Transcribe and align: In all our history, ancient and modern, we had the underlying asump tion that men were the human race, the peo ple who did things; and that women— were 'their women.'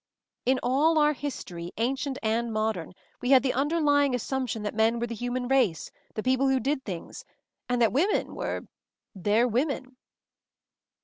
In 0.47 0.59
all 0.63 0.97
our 0.97 1.13
history, 1.13 1.71
ancient 1.77 2.17
and 2.23 2.51
modern, 2.51 2.95
we 3.21 3.29
had 3.29 3.43
the 3.43 3.53
underlying 3.53 4.13
asump 4.13 4.49
tion 4.49 4.63
that 4.63 4.73
men 4.73 4.99
were 4.99 5.05
the 5.05 5.13
human 5.13 5.47
race, 5.47 5.91
the 6.15 6.23
peo 6.23 6.37
ple 6.37 6.47
who 6.47 6.59
did 6.59 6.83
things; 6.83 7.23
and 7.69 7.79
that 7.83 7.93
women— 7.93 8.33
were 8.35 8.65
'their 9.13 9.47
women.' 9.47 9.97